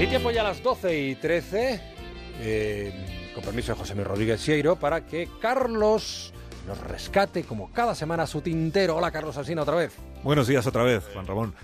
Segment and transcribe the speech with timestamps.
[0.00, 1.78] Y tiempo ya a las 12 y 13,
[2.38, 6.32] eh, con permiso de José Luis Rodríguez Sieiro, para que Carlos
[6.66, 8.96] nos rescate como cada semana su tintero.
[8.96, 9.92] Hola Carlos Alsina otra vez.
[10.22, 11.54] Buenos días otra vez, Juan Ramón.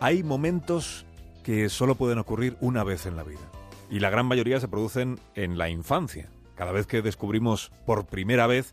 [0.00, 1.04] Hay momentos
[1.44, 3.46] que solo pueden ocurrir una vez en la vida.
[3.90, 6.30] Y la gran mayoría se producen en la infancia.
[6.54, 8.72] Cada vez que descubrimos por primera vez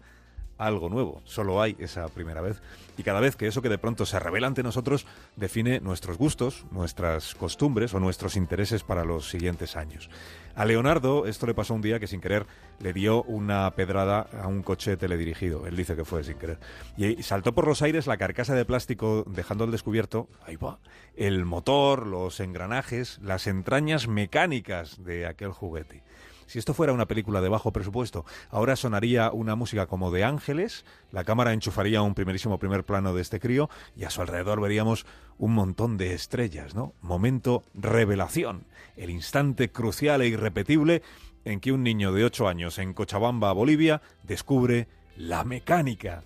[0.59, 1.21] algo nuevo.
[1.23, 2.61] Solo hay esa primera vez.
[2.97, 6.65] Y cada vez que eso que de pronto se revela ante nosotros define nuestros gustos,
[6.69, 10.09] nuestras costumbres o nuestros intereses para los siguientes años.
[10.55, 12.45] A Leonardo esto le pasó un día que sin querer
[12.79, 15.65] le dio una pedrada a un coche teledirigido.
[15.65, 16.59] Él dice que fue sin querer.
[16.97, 20.79] Y saltó por los aires la carcasa de plástico dejando al descubierto, ahí va,
[21.15, 26.03] el motor, los engranajes, las entrañas mecánicas de aquel juguete.
[26.49, 30.83] Si esto fuera una película de bajo presupuesto, ahora sonaría una música como de ángeles,
[31.11, 35.05] la cámara enchufaría un primerísimo primer plano de este crío y a su alrededor veríamos
[35.38, 36.95] un montón de estrellas, ¿no?
[37.02, 38.66] Momento revelación,
[38.97, 41.03] el instante crucial e irrepetible
[41.45, 46.23] en que un niño de 8 años en Cochabamba, Bolivia, descubre la mecánica.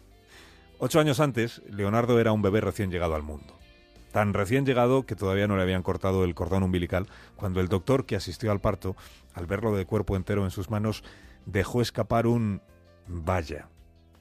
[0.79, 3.59] Ocho años antes, Leonardo era un bebé recién llegado al mundo
[4.13, 8.05] tan recién llegado que todavía no le habían cortado el cordón umbilical, cuando el doctor
[8.05, 8.95] que asistió al parto,
[9.33, 11.03] al verlo de cuerpo entero en sus manos,
[11.47, 12.61] dejó escapar un
[13.07, 13.69] vaya,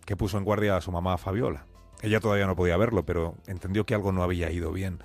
[0.06, 1.66] que puso en guardia a su mamá Fabiola.
[2.00, 4.98] Ella todavía no podía verlo, pero entendió que algo no había ido bien.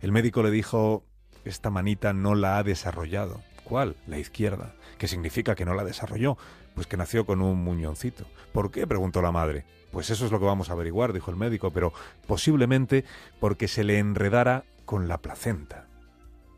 [0.00, 1.04] El médico le dijo,
[1.44, 3.42] esta manita no la ha desarrollado.
[3.64, 3.96] ¿Cuál?
[4.06, 4.72] La izquierda.
[4.98, 6.38] ¿Qué significa que no la desarrolló?
[6.78, 8.24] Pues que nació con un muñoncito.
[8.52, 8.86] ¿Por qué?
[8.86, 9.64] preguntó la madre.
[9.90, 11.92] Pues eso es lo que vamos a averiguar, dijo el médico, pero
[12.28, 13.04] posiblemente
[13.40, 15.88] porque se le enredara con la placenta.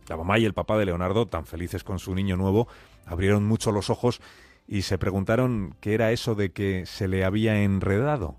[0.08, 2.68] La mamá y el papá de Leonardo, tan felices con su niño nuevo,
[3.06, 4.20] abrieron mucho los ojos
[4.68, 8.36] y se preguntaron qué era eso de que se le había enredado.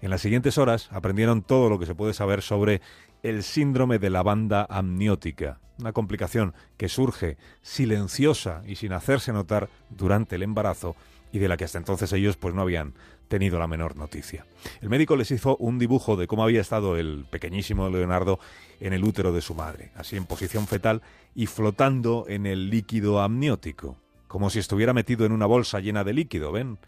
[0.00, 2.82] En las siguientes horas aprendieron todo lo que se puede saber sobre
[3.24, 9.68] el síndrome de la banda amniótica, una complicación que surge silenciosa y sin hacerse notar
[9.90, 10.94] durante el embarazo
[11.36, 12.94] y de la que hasta entonces ellos pues no habían
[13.28, 14.46] tenido la menor noticia.
[14.80, 18.40] El médico les hizo un dibujo de cómo había estado el pequeñísimo Leonardo
[18.80, 21.02] en el útero de su madre, así en posición fetal
[21.34, 23.98] y flotando en el líquido amniótico,
[24.28, 26.78] como si estuviera metido en una bolsa llena de líquido, ¿ven?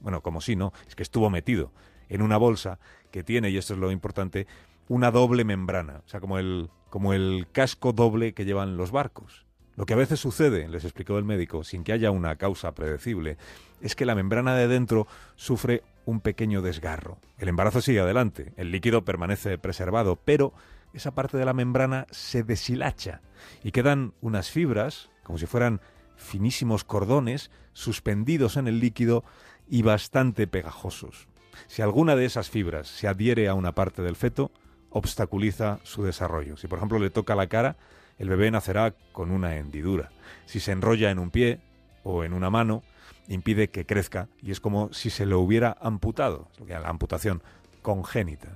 [0.00, 1.70] Bueno, como si no, es que estuvo metido
[2.08, 2.78] en una bolsa
[3.10, 4.46] que tiene, y esto es lo importante,
[4.88, 9.47] una doble membrana, o sea, como el, como el casco doble que llevan los barcos.
[9.78, 13.36] Lo que a veces sucede, les explicó el médico, sin que haya una causa predecible,
[13.80, 15.06] es que la membrana de dentro
[15.36, 17.18] sufre un pequeño desgarro.
[17.38, 20.52] El embarazo sigue adelante, el líquido permanece preservado, pero
[20.94, 23.20] esa parte de la membrana se deshilacha
[23.62, 25.80] y quedan unas fibras, como si fueran
[26.16, 29.22] finísimos cordones, suspendidos en el líquido
[29.68, 31.28] y bastante pegajosos.
[31.68, 34.50] Si alguna de esas fibras se adhiere a una parte del feto,
[34.90, 36.56] obstaculiza su desarrollo.
[36.56, 37.76] Si por ejemplo le toca la cara,
[38.18, 40.10] el bebé nacerá con una hendidura.
[40.46, 41.60] Si se enrolla en un pie
[42.02, 42.82] o en una mano,
[43.28, 47.42] impide que crezca y es como si se lo hubiera amputado, la amputación
[47.82, 48.48] congénita.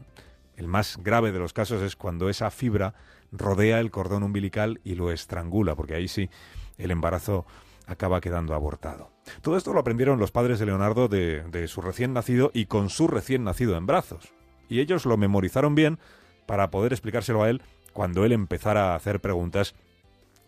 [0.56, 2.94] El más grave de los casos es cuando esa fibra
[3.30, 6.28] rodea el cordón umbilical y lo estrangula, porque ahí sí
[6.78, 7.46] el embarazo
[7.86, 9.10] acaba quedando abortado.
[9.40, 12.90] Todo esto lo aprendieron los padres de Leonardo de, de, su recién nacido y con
[12.90, 14.32] su recién nacido en brazos.
[14.68, 15.98] Y ellos lo memorizaron bien
[16.46, 19.74] para poder explicárselo a él cuando él empezara a hacer preguntas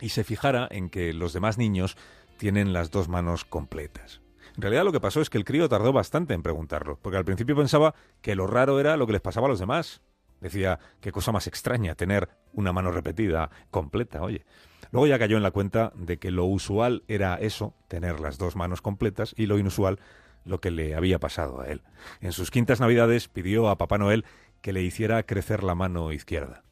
[0.01, 1.97] y se fijara en que los demás niños
[2.37, 4.21] tienen las dos manos completas.
[4.57, 7.25] En realidad lo que pasó es que el crío tardó bastante en preguntarlo, porque al
[7.25, 10.01] principio pensaba que lo raro era lo que les pasaba a los demás.
[10.41, 14.45] Decía, qué cosa más extraña tener una mano repetida, completa, oye.
[14.91, 18.55] Luego ya cayó en la cuenta de que lo usual era eso, tener las dos
[18.55, 19.99] manos completas, y lo inusual,
[20.45, 21.83] lo que le había pasado a él.
[22.21, 24.25] En sus quintas navidades pidió a Papá Noel
[24.61, 26.63] que le hiciera crecer la mano izquierda.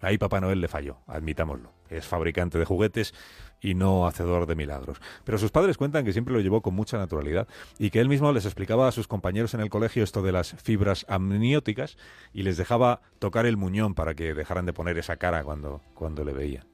[0.00, 1.72] Ahí Papá Noel le falló, admitámoslo.
[1.88, 3.14] Es fabricante de juguetes
[3.60, 5.00] y no hacedor de milagros.
[5.24, 8.32] Pero sus padres cuentan que siempre lo llevó con mucha naturalidad y que él mismo
[8.32, 11.98] les explicaba a sus compañeros en el colegio esto de las fibras amnióticas
[12.32, 16.24] y les dejaba tocar el muñón para que dejaran de poner esa cara cuando, cuando
[16.24, 16.66] le veía.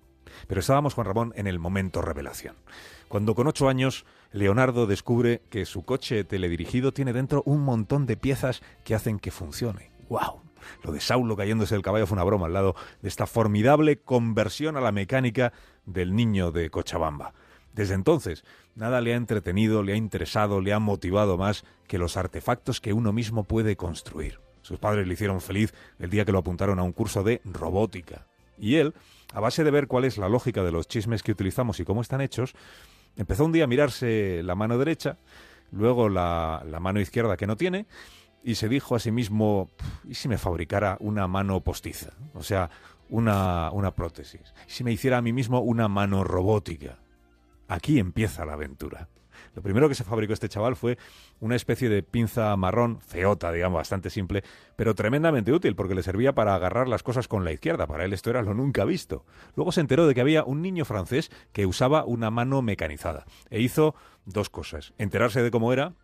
[0.46, 2.56] Pero estábamos, Juan Ramón, en el momento revelación.
[3.08, 8.16] Cuando con ocho años Leonardo descubre que su coche teledirigido tiene dentro un montón de
[8.16, 9.90] piezas que hacen que funcione.
[10.08, 10.45] ¡Wow!
[10.82, 14.76] Lo de Saulo cayéndose del caballo fue una broma al lado de esta formidable conversión
[14.76, 15.52] a la mecánica
[15.84, 17.32] del niño de Cochabamba.
[17.72, 18.42] Desde entonces,
[18.74, 22.94] nada le ha entretenido, le ha interesado, le ha motivado más que los artefactos que
[22.94, 24.40] uno mismo puede construir.
[24.62, 28.26] Sus padres le hicieron feliz el día que lo apuntaron a un curso de robótica.
[28.58, 28.94] Y él,
[29.32, 32.00] a base de ver cuál es la lógica de los chismes que utilizamos y cómo
[32.00, 32.54] están hechos,
[33.16, 35.18] empezó un día a mirarse la mano derecha,
[35.70, 37.86] luego la, la mano izquierda que no tiene,
[38.42, 39.70] y se dijo a sí mismo,
[40.08, 42.12] ¿y si me fabricara una mano postiza?
[42.34, 42.70] O sea,
[43.08, 44.54] una, una prótesis.
[44.68, 46.98] ¿Y si me hiciera a mí mismo una mano robótica?
[47.68, 49.08] aquí empieza la aventura.
[49.54, 50.98] Lo primero que se fabricó este chaval fue
[51.40, 54.42] una especie de pinza marrón, feota, digamos, bastante simple,
[54.76, 57.86] pero tremendamente útil porque le servía para agarrar las cosas con la izquierda.
[57.86, 59.24] Para él esto era lo nunca visto.
[59.54, 63.60] Luego se enteró de que había un niño francés que usaba una mano mecanizada e
[63.60, 63.94] hizo
[64.26, 64.92] dos cosas.
[64.98, 65.94] Enterarse de cómo era,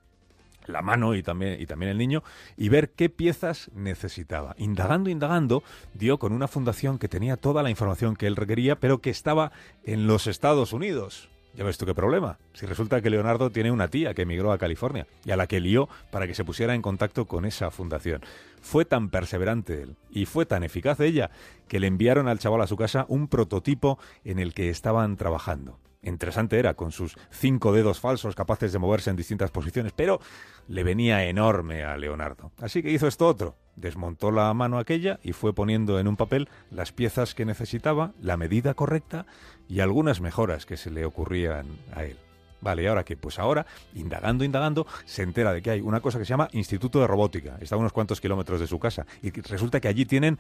[0.66, 2.22] la mano y también, el niño,
[2.56, 4.54] y ver qué piezas necesitaba.
[4.58, 5.62] Indagando, indagando,
[5.94, 9.52] dio con una fundación que tenía toda la información que él requería, pero que estaba
[9.84, 11.28] en los Estados Unidos.
[11.54, 12.38] Ya ves tú qué problema.
[12.54, 15.60] Si resulta que Leonardo tiene una tía que emigró a California y a la que
[15.60, 18.22] lió para que se pusiera en contacto con esa fundación.
[18.62, 21.30] Fue tan perseverante él y fue tan eficaz ella
[21.68, 25.78] que le enviaron al chaval a su casa un prototipo en el que estaban trabajando.
[26.04, 30.20] Interesante era, con sus cinco dedos falsos capaces de moverse en distintas posiciones, pero
[30.66, 32.50] le venía enorme a Leonardo.
[32.60, 33.56] Así que hizo esto otro.
[33.76, 38.37] Desmontó la mano aquella y fue poniendo en un papel las piezas que necesitaba, la
[38.37, 39.26] medida correcta
[39.69, 42.19] y algunas mejoras que se le ocurrían a él.
[42.60, 43.16] Vale, ¿y ahora qué?
[43.16, 47.00] Pues ahora, indagando, indagando, se entera de que hay una cosa que se llama Instituto
[47.00, 47.58] de Robótica.
[47.60, 49.06] Está a unos cuantos kilómetros de su casa.
[49.20, 50.38] Y resulta que allí tienen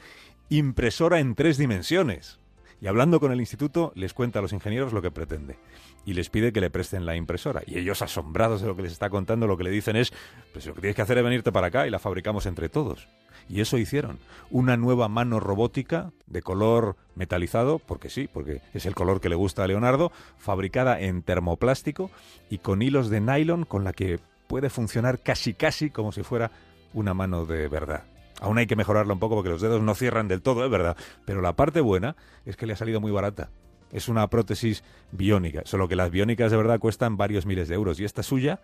[0.48, 2.38] impresora en tres dimensiones.
[2.82, 5.56] Y hablando con el instituto, les cuenta a los ingenieros lo que pretende.
[6.04, 7.62] Y les pide que le presten la impresora.
[7.64, 10.12] Y ellos, asombrados de lo que les está contando, lo que le dicen es,
[10.52, 13.06] pues lo que tienes que hacer es venirte para acá y la fabricamos entre todos.
[13.48, 14.18] Y eso hicieron.
[14.50, 19.36] Una nueva mano robótica de color metalizado, porque sí, porque es el color que le
[19.36, 22.10] gusta a Leonardo, fabricada en termoplástico
[22.50, 24.18] y con hilos de nylon con la que
[24.48, 26.50] puede funcionar casi casi como si fuera
[26.94, 28.02] una mano de verdad.
[28.42, 30.96] Aún hay que mejorarla un poco porque los dedos no cierran del todo, es verdad.
[31.24, 33.50] Pero la parte buena es que le ha salido muy barata.
[33.92, 38.00] Es una prótesis biónica, solo que las biónicas de verdad cuestan varios miles de euros
[38.00, 38.60] y esta suya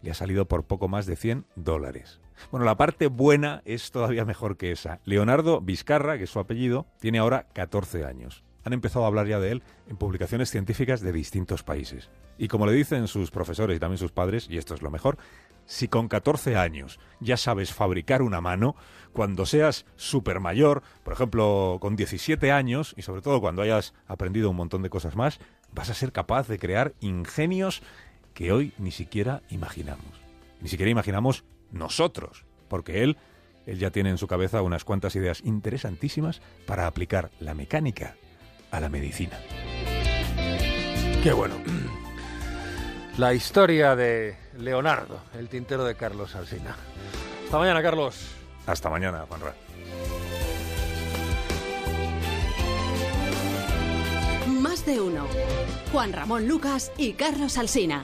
[0.00, 2.22] le ha salido por poco más de 100 dólares.
[2.50, 5.00] Bueno, la parte buena es todavía mejor que esa.
[5.04, 8.42] Leonardo Vizcarra, que es su apellido, tiene ahora 14 años.
[8.64, 12.10] Han empezado a hablar ya de él en publicaciones científicas de distintos países.
[12.38, 15.18] Y como le dicen sus profesores y también sus padres, y esto es lo mejor,
[15.66, 18.76] si con 14 años ya sabes fabricar una mano,
[19.12, 24.50] cuando seas súper mayor, por ejemplo, con 17 años, y sobre todo cuando hayas aprendido
[24.50, 25.38] un montón de cosas más,
[25.72, 27.82] vas a ser capaz de crear ingenios
[28.34, 30.20] que hoy ni siquiera imaginamos.
[30.60, 33.16] Ni siquiera imaginamos nosotros, porque él,
[33.66, 38.16] él ya tiene en su cabeza unas cuantas ideas interesantísimas para aplicar la mecánica
[38.70, 39.38] a la medicina.
[41.22, 41.56] Qué bueno.
[43.18, 46.74] La historia de Leonardo, el tintero de Carlos Alsina.
[47.44, 48.30] Hasta mañana, Carlos.
[48.66, 49.54] Hasta mañana, Juanra.
[54.46, 55.26] Más de uno.
[55.92, 58.02] Juan Ramón Lucas y Carlos Alsina.